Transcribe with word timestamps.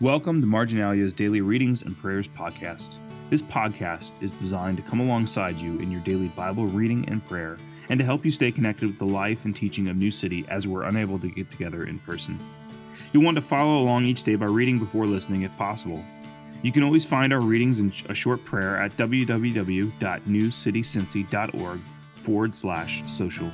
Welcome 0.00 0.40
to 0.42 0.46
Marginalia's 0.46 1.12
Daily 1.12 1.40
Readings 1.40 1.82
and 1.82 1.98
Prayers 1.98 2.28
podcast. 2.28 2.98
This 3.30 3.42
podcast 3.42 4.12
is 4.20 4.30
designed 4.30 4.76
to 4.76 4.82
come 4.84 5.00
alongside 5.00 5.56
you 5.56 5.76
in 5.80 5.90
your 5.90 6.00
daily 6.02 6.28
Bible 6.28 6.66
reading 6.66 7.04
and 7.08 7.26
prayer 7.26 7.56
and 7.88 7.98
to 7.98 8.04
help 8.04 8.24
you 8.24 8.30
stay 8.30 8.52
connected 8.52 8.86
with 8.86 8.98
the 8.98 9.04
life 9.04 9.44
and 9.44 9.56
teaching 9.56 9.88
of 9.88 9.96
New 9.96 10.12
City 10.12 10.44
as 10.50 10.68
we're 10.68 10.84
unable 10.84 11.18
to 11.18 11.28
get 11.28 11.50
together 11.50 11.86
in 11.86 11.98
person. 11.98 12.38
You'll 13.12 13.24
want 13.24 13.34
to 13.38 13.42
follow 13.42 13.82
along 13.82 14.04
each 14.04 14.22
day 14.22 14.36
by 14.36 14.46
reading 14.46 14.78
before 14.78 15.08
listening 15.08 15.42
if 15.42 15.50
possible. 15.56 16.04
You 16.62 16.70
can 16.70 16.84
always 16.84 17.04
find 17.04 17.32
our 17.32 17.40
readings 17.40 17.80
and 17.80 17.92
a 18.08 18.14
short 18.14 18.44
prayer 18.44 18.76
at 18.76 18.96
www.newcitycincy.org 18.96 21.80
forward 22.14 22.54
slash 22.54 23.02
social. 23.10 23.50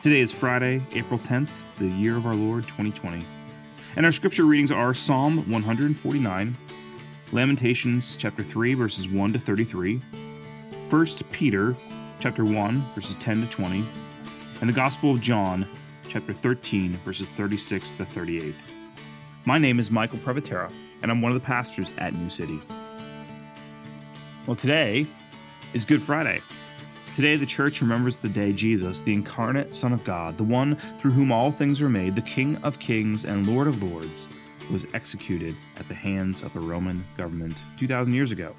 Today 0.00 0.20
is 0.20 0.30
Friday, 0.30 0.80
April 0.94 1.18
10th, 1.18 1.50
the 1.78 1.88
year 1.88 2.16
of 2.16 2.24
our 2.24 2.36
Lord 2.36 2.62
2020. 2.68 3.26
And 3.94 4.06
our 4.06 4.12
scripture 4.12 4.46
readings 4.46 4.72
are 4.72 4.94
Psalm 4.94 5.36
149, 5.50 6.56
Lamentations 7.30 8.16
chapter 8.16 8.42
3 8.42 8.72
verses 8.72 9.06
1 9.06 9.34
to 9.34 9.38
33, 9.38 9.98
1 10.88 11.06
Peter 11.30 11.76
chapter 12.18 12.42
1 12.42 12.84
verses 12.94 13.16
10 13.16 13.42
to 13.42 13.50
20, 13.50 13.84
and 14.60 14.70
the 14.70 14.72
Gospel 14.72 15.10
of 15.10 15.20
John 15.20 15.68
chapter 16.08 16.32
13 16.32 16.92
verses 17.04 17.28
36 17.28 17.90
to 17.92 18.06
38. 18.06 18.54
My 19.44 19.58
name 19.58 19.78
is 19.78 19.90
Michael 19.90 20.20
Prevotera, 20.20 20.72
and 21.02 21.10
I'm 21.10 21.20
one 21.20 21.32
of 21.32 21.38
the 21.38 21.46
pastors 21.46 21.90
at 21.98 22.14
New 22.14 22.30
City. 22.30 22.60
Well, 24.46 24.56
today 24.56 25.06
is 25.74 25.84
Good 25.84 26.00
Friday. 26.00 26.40
Today, 27.14 27.36
the 27.36 27.44
church 27.44 27.82
remembers 27.82 28.16
the 28.16 28.28
day 28.30 28.54
Jesus, 28.54 29.02
the 29.02 29.12
incarnate 29.12 29.74
Son 29.74 29.92
of 29.92 30.02
God, 30.02 30.38
the 30.38 30.44
one 30.44 30.76
through 30.98 31.10
whom 31.10 31.30
all 31.30 31.50
things 31.52 31.82
were 31.82 31.90
made, 31.90 32.14
the 32.14 32.22
King 32.22 32.56
of 32.62 32.78
kings 32.78 33.26
and 33.26 33.46
Lord 33.46 33.66
of 33.66 33.82
lords, 33.82 34.26
was 34.70 34.86
executed 34.94 35.54
at 35.76 35.86
the 35.88 35.94
hands 35.94 36.42
of 36.42 36.54
the 36.54 36.60
Roman 36.60 37.04
government 37.18 37.58
2,000 37.78 38.14
years 38.14 38.32
ago. 38.32 38.56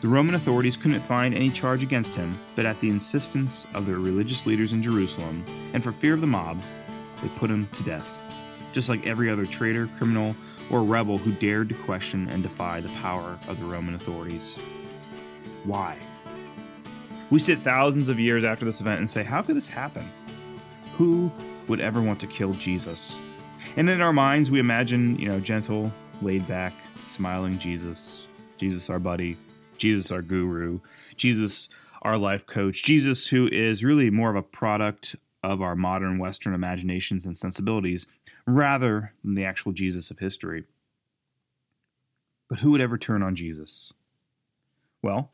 The 0.00 0.08
Roman 0.08 0.36
authorities 0.36 0.78
couldn't 0.78 1.00
find 1.00 1.34
any 1.34 1.50
charge 1.50 1.82
against 1.82 2.14
him, 2.14 2.34
but 2.54 2.64
at 2.64 2.80
the 2.80 2.88
insistence 2.88 3.66
of 3.74 3.84
their 3.84 3.98
religious 3.98 4.46
leaders 4.46 4.72
in 4.72 4.82
Jerusalem, 4.82 5.44
and 5.74 5.84
for 5.84 5.92
fear 5.92 6.14
of 6.14 6.22
the 6.22 6.26
mob, 6.26 6.58
they 7.20 7.28
put 7.36 7.50
him 7.50 7.68
to 7.72 7.82
death, 7.82 8.08
just 8.72 8.88
like 8.88 9.06
every 9.06 9.28
other 9.28 9.44
traitor, 9.44 9.86
criminal, 9.98 10.34
or 10.70 10.82
rebel 10.82 11.18
who 11.18 11.32
dared 11.32 11.68
to 11.68 11.74
question 11.74 12.26
and 12.30 12.42
defy 12.42 12.80
the 12.80 12.88
power 13.00 13.38
of 13.48 13.60
the 13.60 13.66
Roman 13.66 13.94
authorities. 13.94 14.56
Why? 15.64 15.98
We 17.28 17.40
sit 17.40 17.58
thousands 17.58 18.08
of 18.08 18.20
years 18.20 18.44
after 18.44 18.64
this 18.64 18.80
event 18.80 19.00
and 19.00 19.10
say, 19.10 19.24
How 19.24 19.42
could 19.42 19.56
this 19.56 19.68
happen? 19.68 20.08
Who 20.96 21.30
would 21.66 21.80
ever 21.80 22.00
want 22.00 22.20
to 22.20 22.26
kill 22.26 22.52
Jesus? 22.52 23.18
And 23.76 23.90
in 23.90 24.00
our 24.00 24.12
minds, 24.12 24.50
we 24.50 24.60
imagine, 24.60 25.16
you 25.16 25.28
know, 25.28 25.40
gentle, 25.40 25.92
laid 26.22 26.46
back, 26.46 26.72
smiling 27.06 27.58
Jesus, 27.58 28.26
Jesus, 28.56 28.88
our 28.88 29.00
buddy, 29.00 29.36
Jesus, 29.76 30.10
our 30.10 30.22
guru, 30.22 30.78
Jesus, 31.16 31.68
our 32.02 32.16
life 32.16 32.46
coach, 32.46 32.84
Jesus, 32.84 33.26
who 33.26 33.48
is 33.48 33.82
really 33.82 34.08
more 34.08 34.30
of 34.30 34.36
a 34.36 34.42
product 34.42 35.16
of 35.42 35.60
our 35.60 35.74
modern 35.74 36.18
Western 36.18 36.54
imaginations 36.54 37.24
and 37.24 37.36
sensibilities 37.36 38.06
rather 38.46 39.12
than 39.24 39.34
the 39.34 39.44
actual 39.44 39.72
Jesus 39.72 40.10
of 40.10 40.18
history. 40.20 40.64
But 42.48 42.60
who 42.60 42.70
would 42.70 42.80
ever 42.80 42.96
turn 42.96 43.22
on 43.22 43.34
Jesus? 43.34 43.92
Well, 45.02 45.32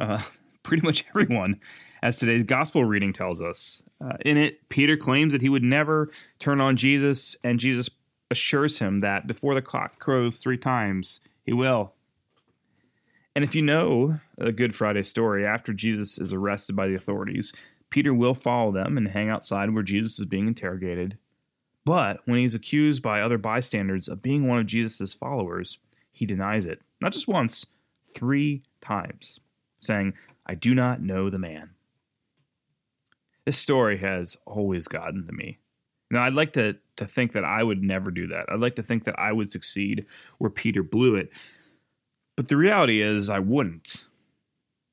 uh, 0.00 0.22
pretty 0.66 0.84
much 0.84 1.04
everyone, 1.10 1.60
as 2.02 2.16
today's 2.16 2.44
gospel 2.44 2.84
reading 2.84 3.12
tells 3.12 3.40
us. 3.40 3.82
Uh, 4.04 4.16
in 4.24 4.36
it, 4.36 4.68
Peter 4.68 4.96
claims 4.96 5.32
that 5.32 5.40
he 5.40 5.48
would 5.48 5.62
never 5.62 6.10
turn 6.38 6.60
on 6.60 6.76
Jesus, 6.76 7.36
and 7.44 7.60
Jesus 7.60 7.88
assures 8.30 8.78
him 8.78 9.00
that 9.00 9.26
before 9.26 9.54
the 9.54 9.62
clock 9.62 9.98
crows 10.00 10.36
three 10.36 10.58
times, 10.58 11.20
he 11.44 11.52
will. 11.52 11.92
And 13.36 13.44
if 13.44 13.54
you 13.54 13.62
know 13.62 14.18
the 14.36 14.50
Good 14.50 14.74
Friday 14.74 15.02
story, 15.02 15.46
after 15.46 15.72
Jesus 15.72 16.18
is 16.18 16.32
arrested 16.32 16.74
by 16.74 16.88
the 16.88 16.94
authorities, 16.94 17.52
Peter 17.90 18.12
will 18.12 18.34
follow 18.34 18.72
them 18.72 18.96
and 18.96 19.08
hang 19.08 19.30
outside 19.30 19.72
where 19.72 19.82
Jesus 19.82 20.18
is 20.18 20.24
being 20.26 20.48
interrogated. 20.48 21.16
But 21.84 22.20
when 22.24 22.40
he's 22.40 22.54
accused 22.54 23.02
by 23.02 23.20
other 23.20 23.38
bystanders 23.38 24.08
of 24.08 24.22
being 24.22 24.48
one 24.48 24.58
of 24.58 24.66
Jesus' 24.66 25.14
followers, 25.14 25.78
he 26.10 26.26
denies 26.26 26.66
it. 26.66 26.80
Not 27.00 27.12
just 27.12 27.28
once, 27.28 27.66
three 28.12 28.64
times, 28.80 29.38
saying, 29.78 30.14
I 30.46 30.54
do 30.54 30.74
not 30.74 31.02
know 31.02 31.28
the 31.28 31.38
man. 31.38 31.70
This 33.44 33.58
story 33.58 33.98
has 33.98 34.36
always 34.46 34.88
gotten 34.88 35.26
to 35.26 35.32
me. 35.32 35.58
Now, 36.10 36.22
I'd 36.22 36.34
like 36.34 36.52
to, 36.54 36.76
to 36.96 37.06
think 37.06 37.32
that 37.32 37.44
I 37.44 37.62
would 37.62 37.82
never 37.82 38.10
do 38.10 38.28
that. 38.28 38.46
I'd 38.48 38.60
like 38.60 38.76
to 38.76 38.82
think 38.82 39.04
that 39.04 39.18
I 39.18 39.32
would 39.32 39.50
succeed 39.50 40.06
where 40.38 40.50
Peter 40.50 40.82
blew 40.82 41.16
it. 41.16 41.30
But 42.36 42.48
the 42.48 42.56
reality 42.56 43.02
is, 43.02 43.28
I 43.28 43.40
wouldn't. 43.40 44.06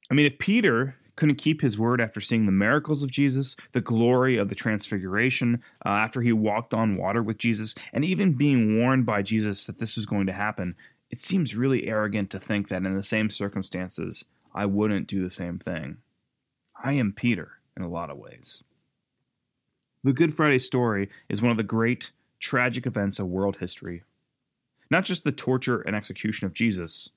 I 0.09 0.15
mean, 0.15 0.25
if 0.25 0.39
Peter 0.39 0.95
couldn't 1.15 1.35
keep 1.35 1.61
his 1.61 1.77
word 1.77 2.01
after 2.01 2.19
seeing 2.19 2.45
the 2.45 2.51
miracles 2.51 3.03
of 3.03 3.11
Jesus, 3.11 3.55
the 3.73 3.81
glory 3.81 4.37
of 4.37 4.49
the 4.49 4.55
transfiguration, 4.55 5.61
uh, 5.85 5.89
after 5.89 6.21
he 6.21 6.33
walked 6.33 6.73
on 6.73 6.97
water 6.97 7.21
with 7.21 7.37
Jesus, 7.37 7.75
and 7.91 8.03
even 8.03 8.33
being 8.33 8.79
warned 8.79 9.05
by 9.05 9.21
Jesus 9.21 9.65
that 9.65 9.77
this 9.77 9.95
was 9.95 10.07
going 10.07 10.25
to 10.25 10.33
happen, 10.33 10.75
it 11.11 11.19
seems 11.19 11.55
really 11.55 11.87
arrogant 11.87 12.31
to 12.31 12.39
think 12.39 12.69
that 12.69 12.83
in 12.83 12.95
the 12.95 13.03
same 13.03 13.29
circumstances, 13.29 14.25
I 14.53 14.65
wouldn't 14.65 15.07
do 15.07 15.23
the 15.23 15.29
same 15.29 15.57
thing. 15.57 15.97
I 16.81 16.93
am 16.93 17.13
Peter 17.13 17.53
in 17.75 17.83
a 17.83 17.89
lot 17.89 18.09
of 18.09 18.17
ways. 18.17 18.63
The 20.03 20.13
Good 20.13 20.33
Friday 20.33 20.59
story 20.59 21.09
is 21.29 21.41
one 21.41 21.51
of 21.51 21.57
the 21.57 21.63
great 21.63 22.11
tragic 22.39 22.85
events 22.85 23.19
of 23.19 23.27
world 23.27 23.57
history. 23.57 24.03
Not 24.91 25.05
just 25.05 25.23
the 25.23 25.31
torture 25.31 25.81
and 25.81 25.95
execution 25.95 26.45
of 26.45 26.53
Jesus, 26.53 27.09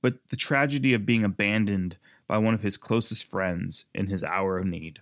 but 0.00 0.14
the 0.30 0.36
tragedy 0.36 0.94
of 0.94 1.04
being 1.04 1.24
abandoned 1.24 1.96
by 2.28 2.38
one 2.38 2.54
of 2.54 2.62
his 2.62 2.76
closest 2.76 3.24
friends 3.24 3.86
in 3.94 4.06
his 4.06 4.22
hour 4.22 4.58
of 4.58 4.66
need. 4.66 5.00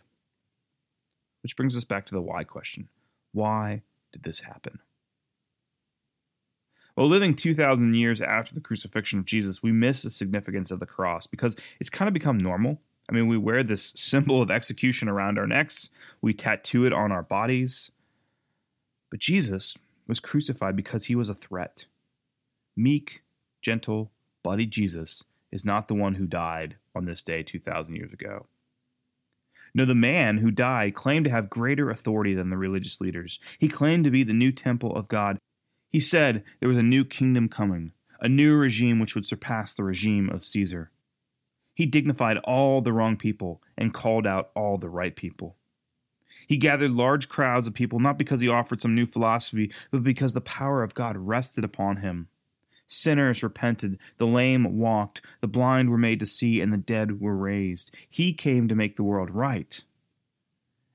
Which 1.43 1.57
brings 1.57 1.77
us 1.77 1.85
back 1.85 2.07
to 2.07 2.15
the 2.15 2.23
why 2.23 2.45
question 2.45 2.89
why 3.33 3.83
did 4.13 4.23
this 4.23 4.41
happen? 4.41 4.79
Well, 6.97 7.09
living 7.09 7.35
2,000 7.35 7.95
years 7.95 8.23
after 8.23 8.55
the 8.55 8.61
crucifixion 8.61 9.19
of 9.19 9.27
Jesus, 9.27 9.63
we 9.63 9.71
miss 9.71 10.03
the 10.03 10.11
significance 10.11 10.71
of 10.71 10.81
the 10.81 10.87
cross 10.87 11.27
because 11.27 11.55
it's 11.79 11.91
kind 11.91 12.09
of 12.09 12.15
become 12.15 12.39
normal. 12.39 12.81
I 13.09 13.13
mean, 13.13 13.29
we 13.29 13.37
wear 13.37 13.63
this 13.63 13.93
symbol 13.97 14.41
of 14.41 14.51
execution 14.51 15.09
around 15.09 15.39
our 15.39 15.47
necks, 15.47 15.91
we 16.23 16.33
tattoo 16.33 16.87
it 16.87 16.93
on 16.93 17.13
our 17.13 17.23
bodies. 17.23 17.91
But 19.11 19.21
Jesus 19.21 19.77
was 20.09 20.21
crucified 20.21 20.75
because 20.75 21.05
he 21.05 21.15
was 21.15 21.29
a 21.29 21.35
threat. 21.35 21.85
Meek, 22.77 23.23
gentle, 23.61 24.11
bloody 24.43 24.67
Jesus 24.67 25.23
is 25.53 25.65
not 25.65 25.89
the 25.89 25.95
one 25.95 26.15
who 26.15 26.27
died 26.27 26.77
on 26.95 27.05
this 27.05 27.23
day 27.23 27.43
2,000 27.43 27.95
years 27.95 28.13
ago. 28.13 28.47
No, 29.75 29.85
the 29.85 29.95
man 29.95 30.39
who 30.39 30.51
died 30.51 30.95
claimed 30.95 31.27
to 31.27 31.31
have 31.31 31.51
greater 31.51 31.91
authority 31.91 32.35
than 32.35 32.49
the 32.49 32.57
religious 32.57 33.01
leaders. 33.01 33.39
He 33.59 33.69
claimed 33.69 34.05
to 34.05 34.11
be 34.11 34.25
the 34.25 34.33
new 34.33 34.51
temple 34.51 34.97
of 34.97 35.09
God 35.09 35.39
he 35.89 36.01
said 36.01 36.45
there 36.61 36.69
was 36.69 36.79
a 36.79 36.83
new 36.83 37.05
kingdom 37.05 37.49
coming, 37.49 37.93
a 38.21 38.29
new 38.29 38.55
regime 38.55 38.99
which 38.99 39.15
would 39.15 39.27
surpass 39.27 39.75
the 39.75 39.85
regime 39.85 40.29
of 40.31 40.45
Caesar. 40.45 40.91
He 41.75 41.87
dignified 41.87 42.39
all 42.39 42.81
the 42.81 42.93
wrong 42.93 43.17
people 43.17 43.63
and 43.77 43.93
called 43.93 44.27
out 44.27 44.51
all 44.55 44.79
the 44.79 44.89
right 44.89 45.15
people. 45.15 45.57
He 46.47 46.57
gathered 46.57 46.93
large 46.93 47.29
crowds 47.29 47.67
of 47.67 47.75
people 47.75 47.99
not 47.99 48.19
because 48.19 48.41
he 48.41 48.49
offered 48.49 48.81
some 48.81 48.95
new 48.95 49.07
philosophy, 49.07 49.73
but 49.91 50.03
because 50.03 50.33
the 50.33 50.41
power 50.41 50.83
of 50.83 50.95
God 50.95 51.17
rested 51.17 51.65
upon 51.65 51.99
him. 51.99 52.29
Sinners 52.87 53.43
repented, 53.43 53.99
the 54.17 54.27
lame 54.27 54.79
walked, 54.79 55.21
the 55.41 55.49
blind 55.49 55.91
were 55.91 55.99
made 55.99 56.21
to 56.21 56.27
see, 56.27 56.61
and 56.61 56.73
the 56.73 56.79
dead 56.79 57.21
were 57.21 57.37
raised. 57.37 57.95
He 58.09 58.33
came 58.33 58.69
to 58.69 58.77
make 58.77 58.97
the 58.97 59.03
world 59.03 59.35
right. 59.35 59.83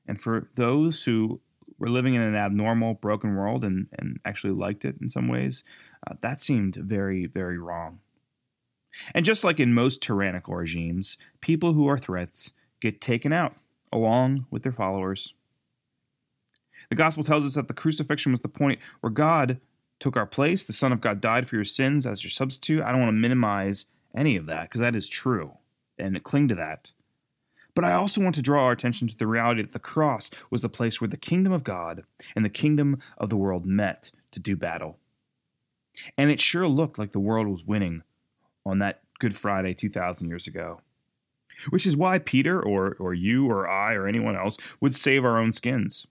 And 0.08 0.20
for 0.20 0.50
those 0.56 1.04
who 1.04 1.42
were 1.82 1.90
living 1.90 2.14
in 2.14 2.22
an 2.22 2.36
abnormal, 2.36 2.94
broken 2.94 3.36
world 3.36 3.66
and, 3.66 3.88
and 3.98 4.20
actually 4.24 4.54
liked 4.54 4.86
it 4.86 4.96
in 5.02 5.10
some 5.10 5.28
ways, 5.28 5.64
uh, 6.08 6.14
that 6.22 6.40
seemed 6.40 6.76
very, 6.76 7.26
very 7.26 7.58
wrong. 7.58 8.00
And 9.16 9.26
just 9.26 9.44
like 9.44 9.60
in 9.60 9.74
most 9.74 10.04
tyrannical 10.04 10.56
regimes, 10.56 11.18
people 11.42 11.74
who 11.74 11.88
are 11.88 11.98
threats 11.98 12.52
get 12.82 13.02
taken 13.02 13.34
out 13.34 13.56
along 13.92 14.46
with 14.52 14.62
their 14.62 14.72
followers. 14.72 15.34
The 16.90 16.96
gospel 16.96 17.24
tells 17.24 17.46
us 17.46 17.56
that 17.56 17.68
the 17.68 17.74
crucifixion 17.74 18.32
was 18.32 18.42
the 18.42 18.48
point 18.48 18.80
where 19.00 19.12
God 19.12 19.60
took 20.00 20.16
our 20.16 20.28
place. 20.28 20.64
The 20.66 20.74
Son 20.74 20.92
of 20.92 21.02
God 21.02 21.20
died 21.20 21.50
for 21.50 21.56
your 21.56 21.66
sins 21.66 22.06
as 22.06 22.24
your 22.24 22.32
substitute. 22.32 22.84
I 22.84 22.92
don't 22.92 23.02
want 23.02 23.10
to 23.10 23.20
minimize 23.20 23.88
any 24.16 24.36
of 24.36 24.46
that 24.46 24.64
because 24.64 24.82
that 24.82 24.96
is 24.96 25.10
true 25.10 25.52
and 25.98 26.22
cling 26.24 26.48
to 26.50 26.56
that. 26.56 26.92
But 27.74 27.86
I 27.86 27.94
also 27.94 28.22
want 28.22 28.36
to 28.36 28.42
draw 28.42 28.66
our 28.66 28.72
attention 28.72 29.08
to 29.08 29.18
the 29.18 29.28
reality 29.28 29.62
that 29.62 29.74
the 29.74 29.80
cross 29.80 30.30
was 30.50 30.62
the 30.62 30.70
place 30.70 31.00
where 31.00 31.08
the 31.08 31.18
kingdom 31.18 31.54
of 31.54 31.64
God 31.64 32.04
and 32.36 32.44
the 32.44 32.50
kingdom 32.50 33.00
of 33.18 33.30
the 33.30 33.38
world 33.38 33.66
met 33.66 34.12
to 34.32 34.40
do 34.40 34.56
battle. 34.56 34.98
And 36.18 36.30
it 36.30 36.40
sure 36.40 36.68
looked 36.68 36.98
like 36.98 37.12
the 37.12 37.20
world 37.20 37.48
was 37.48 37.66
winning 37.66 38.04
on 38.66 38.80
that 38.80 39.02
Good 39.20 39.38
Friday 39.38 39.74
2,000 39.74 40.28
years 40.28 40.48
ago. 40.48 40.82
Which 41.70 41.86
is 41.86 41.96
why 41.96 42.18
Peter, 42.18 42.62
or, 42.62 42.96
or 43.00 43.14
you, 43.14 43.50
or 43.50 43.70
I, 43.70 43.94
or 43.94 44.08
anyone 44.08 44.36
else 44.36 44.58
would 44.80 44.96
save 44.96 45.24
our 45.24 45.38
own 45.38 45.52
skins. 45.52 46.08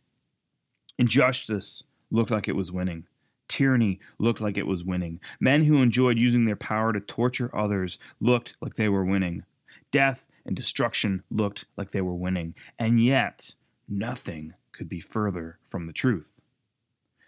Injustice 0.98 1.82
looked 2.10 2.30
like 2.30 2.46
it 2.46 2.54
was 2.56 2.70
winning. 2.70 3.06
Tyranny 3.48 3.98
looked 4.18 4.40
like 4.40 4.56
it 4.56 4.66
was 4.66 4.84
winning. 4.84 5.18
Men 5.40 5.64
who 5.64 5.82
enjoyed 5.82 6.18
using 6.18 6.44
their 6.44 6.56
power 6.56 6.92
to 6.92 7.00
torture 7.00 7.50
others 7.56 7.98
looked 8.20 8.54
like 8.60 8.74
they 8.74 8.88
were 8.88 9.04
winning. 9.04 9.44
Death 9.90 10.26
and 10.44 10.56
destruction 10.56 11.22
looked 11.30 11.64
like 11.76 11.92
they 11.92 12.00
were 12.00 12.14
winning. 12.14 12.54
And 12.78 13.04
yet, 13.04 13.54
nothing 13.88 14.54
could 14.72 14.88
be 14.88 15.00
further 15.00 15.58
from 15.68 15.86
the 15.86 15.92
truth. 15.92 16.30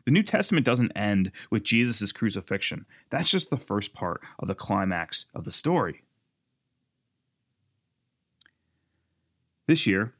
The 0.04 0.10
New 0.10 0.22
Testament 0.22 0.66
doesn't 0.66 0.92
end 0.96 1.30
with 1.50 1.62
Jesus' 1.62 2.12
crucifixion. 2.12 2.86
That's 3.10 3.30
just 3.30 3.50
the 3.50 3.56
first 3.56 3.94
part 3.94 4.20
of 4.38 4.48
the 4.48 4.54
climax 4.54 5.26
of 5.34 5.44
the 5.44 5.50
story. 5.50 6.02
This 9.66 9.86
year, 9.86 10.14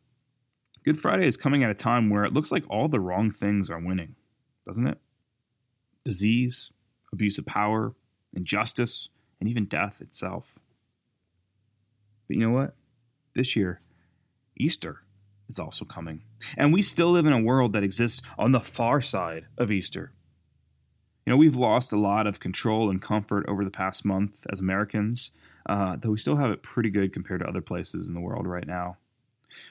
Good 0.84 1.00
Friday 1.00 1.26
is 1.26 1.36
coming 1.36 1.62
at 1.62 1.70
a 1.70 1.74
time 1.74 2.10
where 2.10 2.24
it 2.24 2.32
looks 2.32 2.50
like 2.50 2.64
all 2.68 2.88
the 2.88 3.00
wrong 3.00 3.30
things 3.30 3.70
are 3.70 3.78
winning, 3.78 4.14
doesn't 4.66 4.86
it? 4.86 4.98
Disease, 6.04 6.70
abuse 7.12 7.38
of 7.38 7.46
power, 7.46 7.94
injustice, 8.34 9.08
and 9.40 9.48
even 9.48 9.66
death 9.66 10.00
itself. 10.00 10.58
But 12.28 12.36
you 12.36 12.42
know 12.46 12.54
what? 12.54 12.74
This 13.34 13.56
year, 13.56 13.80
Easter 14.56 15.02
is 15.48 15.58
also 15.58 15.84
coming. 15.84 16.22
And 16.56 16.72
we 16.72 16.82
still 16.82 17.10
live 17.10 17.26
in 17.26 17.32
a 17.32 17.40
world 17.40 17.72
that 17.72 17.82
exists 17.82 18.22
on 18.38 18.52
the 18.52 18.60
far 18.60 19.00
side 19.00 19.46
of 19.58 19.70
Easter. 19.70 20.12
You 21.26 21.32
know, 21.32 21.36
we've 21.36 21.56
lost 21.56 21.92
a 21.92 21.98
lot 21.98 22.26
of 22.26 22.40
control 22.40 22.90
and 22.90 23.00
comfort 23.00 23.44
over 23.48 23.64
the 23.64 23.70
past 23.70 24.04
month 24.04 24.46
as 24.50 24.60
Americans, 24.60 25.30
uh, 25.66 25.96
though 25.96 26.10
we 26.10 26.18
still 26.18 26.36
have 26.36 26.50
it 26.50 26.62
pretty 26.62 26.90
good 26.90 27.12
compared 27.12 27.40
to 27.40 27.48
other 27.48 27.60
places 27.60 28.08
in 28.08 28.14
the 28.14 28.20
world 28.20 28.46
right 28.46 28.66
now. 28.66 28.96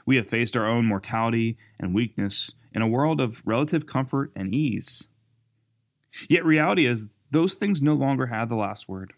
We 0.05 0.15
have 0.15 0.29
faced 0.29 0.55
our 0.55 0.67
own 0.67 0.85
mortality 0.85 1.57
and 1.79 1.93
weakness 1.93 2.53
in 2.73 2.81
a 2.81 2.87
world 2.87 3.19
of 3.19 3.41
relative 3.45 3.85
comfort 3.85 4.31
and 4.35 4.53
ease. 4.53 5.07
Yet, 6.29 6.45
reality 6.45 6.85
is, 6.85 7.07
those 7.31 7.53
things 7.53 7.81
no 7.81 7.93
longer 7.93 8.27
have 8.27 8.49
the 8.49 8.55
last 8.55 8.87
word. 8.87 9.13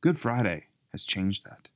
Good 0.00 0.18
Friday 0.18 0.66
has 0.92 1.04
changed 1.04 1.44
that. 1.44 1.68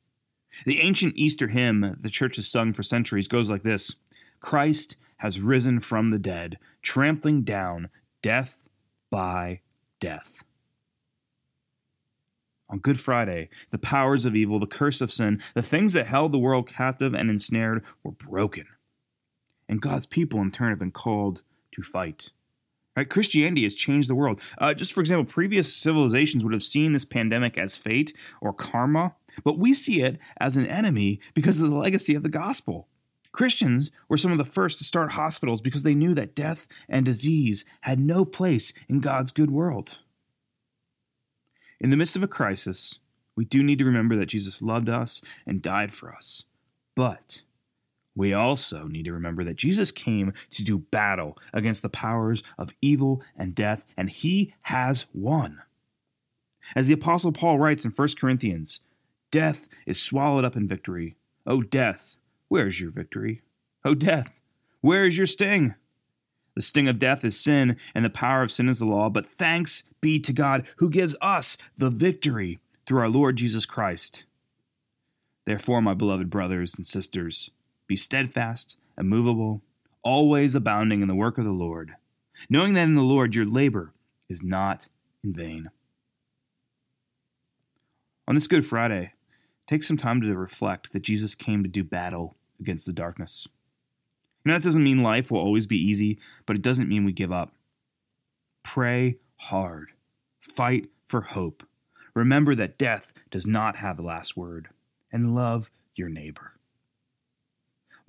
The 0.64 0.80
ancient 0.80 1.16
Easter 1.16 1.48
hymn 1.48 1.96
the 2.00 2.10
church 2.10 2.36
has 2.36 2.48
sung 2.48 2.72
for 2.72 2.82
centuries 2.82 3.28
goes 3.28 3.50
like 3.50 3.62
this 3.62 3.96
Christ 4.40 4.96
has 5.18 5.40
risen 5.40 5.80
from 5.80 6.10
the 6.10 6.18
dead, 6.18 6.58
trampling 6.82 7.42
down 7.42 7.88
death 8.22 8.64
by 9.10 9.60
death. 10.00 10.44
On 12.68 12.78
Good 12.78 12.98
Friday, 12.98 13.50
the 13.70 13.78
powers 13.78 14.24
of 14.24 14.34
evil, 14.34 14.58
the 14.58 14.66
curse 14.66 15.00
of 15.00 15.12
sin, 15.12 15.42
the 15.54 15.62
things 15.62 15.92
that 15.92 16.06
held 16.06 16.32
the 16.32 16.38
world 16.38 16.66
captive 16.66 17.14
and 17.14 17.28
ensnared 17.28 17.84
were 18.02 18.12
broken. 18.12 18.66
And 19.68 19.80
God's 19.80 20.06
people, 20.06 20.40
in 20.40 20.50
turn, 20.50 20.70
have 20.70 20.78
been 20.78 20.90
called 20.90 21.42
to 21.72 21.82
fight. 21.82 22.30
Right? 22.96 23.08
Christianity 23.08 23.62
has 23.62 23.74
changed 23.74 24.08
the 24.08 24.14
world. 24.14 24.40
Uh, 24.58 24.74
just 24.74 24.92
for 24.92 25.00
example, 25.00 25.24
previous 25.24 25.74
civilizations 25.74 26.44
would 26.44 26.52
have 26.52 26.62
seen 26.62 26.92
this 26.92 27.06
pandemic 27.06 27.56
as 27.56 27.76
fate 27.76 28.14
or 28.40 28.52
karma, 28.52 29.14
but 29.44 29.58
we 29.58 29.72
see 29.72 30.02
it 30.02 30.18
as 30.38 30.56
an 30.56 30.66
enemy 30.66 31.20
because 31.32 31.60
of 31.60 31.70
the 31.70 31.76
legacy 31.76 32.14
of 32.14 32.22
the 32.22 32.28
gospel. 32.28 32.88
Christians 33.32 33.90
were 34.10 34.18
some 34.18 34.30
of 34.30 34.36
the 34.36 34.44
first 34.44 34.76
to 34.78 34.84
start 34.84 35.12
hospitals 35.12 35.62
because 35.62 35.84
they 35.84 35.94
knew 35.94 36.12
that 36.14 36.34
death 36.34 36.68
and 36.86 37.06
disease 37.06 37.64
had 37.80 37.98
no 37.98 38.26
place 38.26 38.74
in 38.88 39.00
God's 39.00 39.32
good 39.32 39.50
world. 39.50 39.98
In 41.80 41.88
the 41.88 41.96
midst 41.96 42.14
of 42.14 42.22
a 42.22 42.28
crisis, 42.28 42.98
we 43.34 43.46
do 43.46 43.62
need 43.62 43.78
to 43.78 43.86
remember 43.86 44.16
that 44.16 44.26
Jesus 44.26 44.60
loved 44.60 44.90
us 44.90 45.22
and 45.46 45.62
died 45.62 45.94
for 45.94 46.14
us. 46.14 46.44
But 46.94 47.40
we 48.14 48.32
also 48.32 48.86
need 48.86 49.04
to 49.04 49.12
remember 49.12 49.44
that 49.44 49.56
Jesus 49.56 49.90
came 49.90 50.32
to 50.50 50.62
do 50.62 50.78
battle 50.78 51.38
against 51.52 51.82
the 51.82 51.88
powers 51.88 52.42
of 52.58 52.74
evil 52.82 53.22
and 53.36 53.54
death, 53.54 53.84
and 53.96 54.10
he 54.10 54.52
has 54.62 55.06
won. 55.14 55.62
As 56.76 56.86
the 56.86 56.94
Apostle 56.94 57.32
Paul 57.32 57.58
writes 57.58 57.84
in 57.84 57.90
1 57.90 58.08
Corinthians, 58.18 58.80
death 59.30 59.68
is 59.86 60.00
swallowed 60.00 60.44
up 60.44 60.56
in 60.56 60.68
victory. 60.68 61.16
O 61.46 61.62
death, 61.62 62.16
where 62.48 62.66
is 62.66 62.80
your 62.80 62.90
victory? 62.90 63.42
O 63.84 63.94
death, 63.94 64.38
where 64.80 65.06
is 65.06 65.16
your 65.16 65.26
sting? 65.26 65.74
The 66.54 66.62
sting 66.62 66.86
of 66.86 66.98
death 66.98 67.24
is 67.24 67.40
sin, 67.40 67.76
and 67.94 68.04
the 68.04 68.10
power 68.10 68.42
of 68.42 68.52
sin 68.52 68.68
is 68.68 68.78
the 68.78 68.84
law, 68.84 69.08
but 69.08 69.26
thanks 69.26 69.84
be 70.02 70.20
to 70.20 70.32
God 70.32 70.66
who 70.76 70.90
gives 70.90 71.16
us 71.22 71.56
the 71.78 71.88
victory 71.88 72.58
through 72.84 73.00
our 73.00 73.08
Lord 73.08 73.36
Jesus 73.36 73.64
Christ. 73.64 74.24
Therefore, 75.46 75.80
my 75.80 75.94
beloved 75.94 76.30
brothers 76.30 76.74
and 76.76 76.86
sisters, 76.86 77.50
be 77.86 77.96
steadfast, 77.96 78.76
immovable, 78.98 79.62
always 80.02 80.54
abounding 80.54 81.02
in 81.02 81.08
the 81.08 81.14
work 81.14 81.38
of 81.38 81.44
the 81.44 81.50
Lord, 81.50 81.92
knowing 82.48 82.74
that 82.74 82.82
in 82.82 82.94
the 82.94 83.02
Lord 83.02 83.34
your 83.34 83.46
labor 83.46 83.92
is 84.28 84.42
not 84.42 84.88
in 85.22 85.32
vain. 85.32 85.70
On 88.26 88.34
this 88.34 88.46
Good 88.46 88.64
Friday, 88.64 89.12
take 89.66 89.82
some 89.82 89.96
time 89.96 90.20
to 90.20 90.34
reflect 90.34 90.92
that 90.92 91.02
Jesus 91.02 91.34
came 91.34 91.62
to 91.62 91.68
do 91.68 91.84
battle 91.84 92.36
against 92.60 92.86
the 92.86 92.92
darkness. 92.92 93.46
And 94.44 94.54
that 94.54 94.62
doesn't 94.62 94.82
mean 94.82 95.02
life 95.02 95.30
will 95.30 95.40
always 95.40 95.66
be 95.66 95.76
easy, 95.76 96.18
but 96.46 96.56
it 96.56 96.62
doesn't 96.62 96.88
mean 96.88 97.04
we 97.04 97.12
give 97.12 97.32
up. 97.32 97.52
Pray 98.62 99.18
hard, 99.36 99.90
fight 100.40 100.88
for 101.06 101.20
hope. 101.20 101.64
Remember 102.14 102.54
that 102.54 102.78
death 102.78 103.12
does 103.30 103.46
not 103.46 103.76
have 103.76 103.96
the 103.96 104.02
last 104.02 104.36
word, 104.36 104.68
and 105.12 105.34
love 105.34 105.70
your 105.94 106.08
neighbor. 106.08 106.54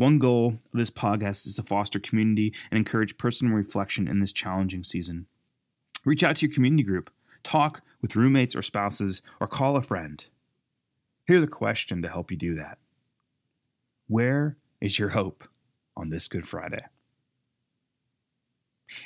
One 0.04 0.20
goal 0.20 0.56
of 0.74 0.78
this 0.78 0.90
podcast 0.90 1.48
is 1.48 1.54
to 1.54 1.64
foster 1.64 1.98
community 1.98 2.54
and 2.70 2.78
encourage 2.78 3.18
personal 3.18 3.56
reflection 3.56 4.10
in 4.10 4.20
this 4.20 4.34
challenging 4.34 4.84
season. 4.84 5.28
Reach 6.04 6.24
out 6.24 6.36
to 6.36 6.46
your 6.46 6.54
community 6.54 6.84
group, 6.84 7.10
talk 7.42 7.82
with 8.02 8.18
roommates 8.18 8.54
or 8.54 8.62
spouses, 8.62 9.22
or 9.40 9.48
call 9.48 9.78
a 9.78 9.82
friend. 9.82 10.26
Here's 11.24 11.42
a 11.42 11.48
question 11.48 12.02
to 12.02 12.10
help 12.10 12.32
you 12.32 12.36
do 12.36 12.54
that 12.56 12.80
Where 14.08 14.58
is 14.82 15.00
your 15.00 15.08
hope 15.08 15.46
on 15.96 16.10
this 16.10 16.28
Good 16.28 16.46
Friday? 16.46 16.84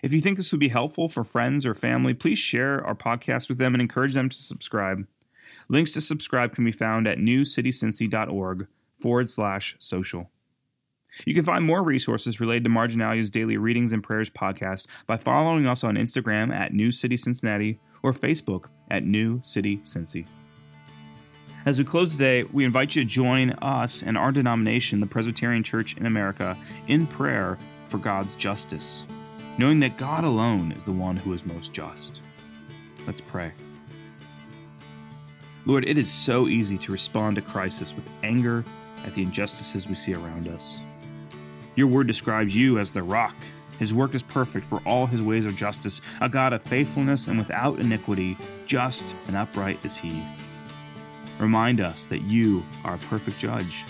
If 0.01 0.13
you 0.13 0.19
think 0.19 0.37
this 0.37 0.51
would 0.51 0.59
be 0.59 0.69
helpful 0.69 1.09
for 1.09 1.23
friends 1.23 1.63
or 1.63 1.75
family, 1.75 2.15
please 2.15 2.39
share 2.39 2.83
our 2.83 2.95
podcast 2.95 3.49
with 3.49 3.59
them 3.59 3.75
and 3.75 3.83
encourage 3.83 4.15
them 4.15 4.29
to 4.29 4.35
subscribe. 4.35 5.05
Links 5.69 5.91
to 5.91 6.01
subscribe 6.01 6.55
can 6.55 6.65
be 6.65 6.71
found 6.71 7.07
at 7.07 7.19
newcitycincy.org 7.19 8.65
forward 8.99 9.29
slash 9.29 9.75
social. 9.77 10.31
You 11.25 11.33
can 11.33 11.43
find 11.43 11.63
more 11.63 11.83
resources 11.83 12.39
related 12.39 12.63
to 12.65 12.69
Marginalia's 12.69 13.31
daily 13.31 13.57
readings 13.57 13.93
and 13.93 14.03
prayers 14.03 14.29
podcast 14.29 14.87
by 15.05 15.17
following 15.17 15.67
us 15.67 15.83
on 15.83 15.95
Instagram 15.95 16.53
at 16.53 16.73
New 16.73 16.91
City 16.91 17.17
Cincinnati 17.17 17.79
or 18.03 18.13
Facebook 18.13 18.65
at 18.91 19.03
New 19.03 19.39
City 19.43 19.77
Cincy. 19.83 20.27
As 21.65 21.77
we 21.77 21.83
close 21.83 22.11
today, 22.11 22.43
we 22.43 22.63
invite 22.63 22.95
you 22.95 23.03
to 23.03 23.09
join 23.09 23.51
us 23.61 24.01
and 24.01 24.17
our 24.17 24.31
denomination, 24.31 25.01
the 25.01 25.05
Presbyterian 25.05 25.63
Church 25.63 25.97
in 25.97 26.05
America, 26.05 26.55
in 26.87 27.05
prayer 27.05 27.57
for 27.89 27.97
God's 27.97 28.33
justice, 28.35 29.05
knowing 29.57 29.79
that 29.81 29.97
God 29.97 30.23
alone 30.23 30.71
is 30.71 30.85
the 30.85 30.93
one 30.93 31.17
who 31.17 31.33
is 31.33 31.45
most 31.45 31.73
just. 31.73 32.21
Let's 33.05 33.21
pray. 33.21 33.51
Lord, 35.65 35.85
it 35.85 35.97
is 35.97 36.09
so 36.09 36.47
easy 36.47 36.77
to 36.77 36.93
respond 36.93 37.35
to 37.35 37.41
crisis 37.41 37.93
with 37.93 38.07
anger 38.23 38.63
at 39.05 39.13
the 39.13 39.23
injustices 39.23 39.87
we 39.87 39.95
see 39.95 40.13
around 40.13 40.47
us. 40.47 40.79
Your 41.77 41.85
word 41.85 42.07
describes 42.07 42.55
you 42.55 42.79
as 42.79 42.89
the 42.89 43.03
rock. 43.03 43.35
His 43.77 43.93
work 43.93 44.15
is 44.15 44.23
perfect, 44.23 44.65
for 44.65 44.81
all 44.83 45.05
his 45.05 45.21
ways 45.21 45.45
are 45.45 45.51
justice, 45.51 46.01
a 46.19 46.27
God 46.27 46.51
of 46.51 46.63
faithfulness 46.63 47.27
and 47.27 47.37
without 47.37 47.77
iniquity, 47.77 48.35
just 48.65 49.13
and 49.27 49.37
upright 49.37 49.77
is 49.85 49.95
he. 49.95 50.23
Remind 51.37 51.79
us 51.79 52.05
that 52.05 52.23
you 52.23 52.63
are 52.83 52.95
a 52.95 52.97
perfect 52.97 53.37
judge, 53.37 53.85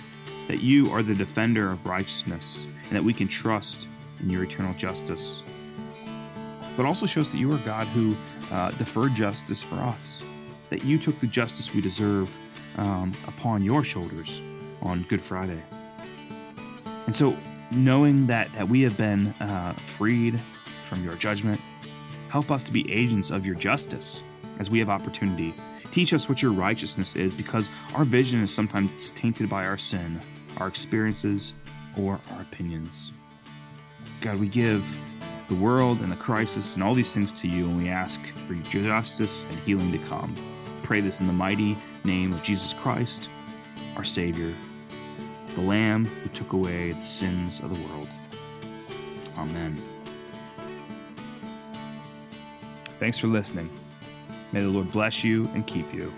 that 0.50 0.60
you 0.60 0.92
are 0.92 1.02
the 1.02 1.16
defender 1.16 1.72
of 1.72 1.86
righteousness, 1.86 2.68
and 2.84 2.92
that 2.92 3.04
we 3.06 3.14
can 3.14 3.30
trust 3.30 3.88
in 4.20 4.30
your 4.30 4.44
eternal 4.44 4.74
justice. 4.74 5.42
But 6.76 6.86
also 6.86 7.06
shows 7.06 7.32
that 7.32 7.38
you 7.38 7.50
are 7.54 7.58
God 7.60 7.88
who 7.88 8.18
uh, 8.52 8.72
deferred 8.72 9.16
justice 9.16 9.64
for 9.64 9.76
us, 9.76 10.22
that 10.70 10.84
you 10.84 10.98
took 10.98 11.18
the 11.22 11.28
justice 11.28 11.74
we 11.74 11.80
deserve 11.80 12.38
um, 12.78 13.14
upon 13.30 13.64
your 13.64 13.86
shoulders 13.86 14.42
on 14.82 15.04
Good 15.04 15.22
Friday. 15.22 15.62
And 17.06 17.16
so 17.16 17.38
knowing 17.72 18.28
that, 18.28 18.52
that 18.54 18.68
we 18.68 18.82
have 18.82 18.98
been 18.98 19.28
uh, 19.40 19.74
freed 19.74 20.40
from 20.86 21.04
your 21.04 21.16
judgment, 21.16 21.60
help 22.30 22.52
us 22.52 22.64
to 22.64 22.72
be 22.72 22.92
agents 22.92 23.30
of 23.30 23.46
your 23.46 23.56
justice 23.56 24.22
as 24.60 24.70
we 24.70 24.80
have 24.80 24.90
opportunity. 24.90 25.54
Teach 25.92 26.14
us 26.14 26.30
what 26.30 26.42
your 26.42 26.52
righteousness 26.52 27.16
is 27.16 27.34
because 27.34 27.70
our 27.96 28.04
vision 28.04 28.42
is 28.42 28.54
sometimes 28.54 29.12
tainted 29.12 29.50
by 29.50 29.66
our 29.66 29.78
sin, 29.78 30.20
our 30.58 30.68
experiences, 30.68 31.54
or 31.98 32.20
our 32.32 32.42
opinions. 32.42 33.12
God, 34.22 34.38
we 34.38 34.48
give 34.48 34.84
the 35.48 35.56
world 35.56 36.00
and 36.02 36.12
the 36.12 36.18
crisis 36.18 36.74
and 36.74 36.84
all 36.84 36.94
these 36.94 37.14
things 37.14 37.32
to 37.34 37.48
you, 37.48 37.66
and 37.66 37.78
we 37.78 37.90
ask 37.90 38.22
for 38.26 38.54
your 38.54 38.84
justice 38.84 39.46
and 39.50 39.60
healing 39.60 39.92
to 39.92 39.98
come. 40.10 40.36
Pray 40.84 41.02
this 41.02 41.20
in 41.20 41.28
the 41.28 41.34
mighty 41.34 41.78
name 42.04 42.34
of 42.34 42.44
Jesus 42.44 42.74
Christ, 42.74 43.30
our 43.96 44.04
Savior 44.04 44.54
the 45.58 45.64
Lamb 45.64 46.06
who 46.06 46.30
took 46.30 46.54
away 46.54 46.92
the 46.92 47.04
sins 47.04 47.62
of 47.62 47.76
the 47.76 47.88
world. 47.88 48.08
Amen. 49.40 49.76
Thanks 53.00 53.18
for 53.18 53.26
listening. 53.26 53.68
May 54.52 54.60
the 54.60 54.70
Lord 54.70 54.92
bless 54.92 55.24
you 55.24 55.50
and 55.56 55.66
keep 55.66 55.92
you. 55.92 56.14